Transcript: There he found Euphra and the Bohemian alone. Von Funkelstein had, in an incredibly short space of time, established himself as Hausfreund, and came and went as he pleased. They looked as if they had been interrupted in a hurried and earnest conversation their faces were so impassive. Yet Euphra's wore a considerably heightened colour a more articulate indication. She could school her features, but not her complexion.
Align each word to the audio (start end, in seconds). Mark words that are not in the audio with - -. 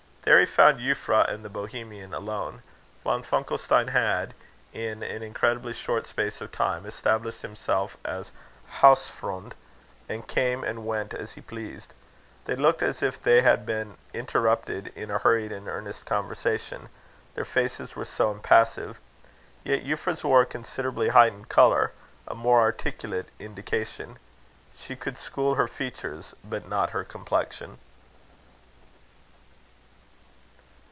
There 0.23 0.39
he 0.39 0.45
found 0.45 0.79
Euphra 0.79 1.27
and 1.27 1.43
the 1.43 1.49
Bohemian 1.49 2.13
alone. 2.13 2.61
Von 3.03 3.23
Funkelstein 3.23 3.89
had, 3.89 4.35
in 4.71 5.01
an 5.01 5.23
incredibly 5.23 5.73
short 5.73 6.05
space 6.05 6.41
of 6.41 6.51
time, 6.51 6.85
established 6.85 7.41
himself 7.41 7.97
as 8.05 8.31
Hausfreund, 8.81 9.53
and 10.07 10.27
came 10.27 10.63
and 10.63 10.85
went 10.85 11.15
as 11.15 11.33
he 11.33 11.41
pleased. 11.41 11.95
They 12.45 12.55
looked 12.55 12.83
as 12.83 13.01
if 13.01 13.21
they 13.21 13.41
had 13.41 13.65
been 13.65 13.97
interrupted 14.13 14.93
in 14.95 15.09
a 15.09 15.17
hurried 15.17 15.51
and 15.51 15.67
earnest 15.67 16.05
conversation 16.05 16.89
their 17.33 17.43
faces 17.43 17.95
were 17.95 18.05
so 18.05 18.29
impassive. 18.29 18.99
Yet 19.63 19.83
Euphra's 19.83 20.23
wore 20.23 20.41
a 20.41 20.45
considerably 20.45 21.09
heightened 21.09 21.49
colour 21.49 21.93
a 22.27 22.35
more 22.35 22.59
articulate 22.61 23.29
indication. 23.39 24.19
She 24.77 24.95
could 24.95 25.17
school 25.17 25.55
her 25.55 25.67
features, 25.67 26.35
but 26.43 26.69
not 26.69 26.91
her 26.91 27.03
complexion. 27.03 27.79